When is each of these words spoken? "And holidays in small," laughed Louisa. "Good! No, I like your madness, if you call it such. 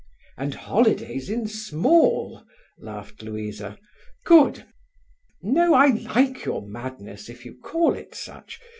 "And 0.35 0.55
holidays 0.55 1.29
in 1.29 1.47
small," 1.47 2.43
laughed 2.79 3.21
Louisa. 3.21 3.77
"Good! 4.25 4.65
No, 5.43 5.75
I 5.75 5.89
like 5.89 6.43
your 6.43 6.65
madness, 6.67 7.29
if 7.29 7.45
you 7.45 7.53
call 7.61 7.93
it 7.93 8.15
such. 8.15 8.59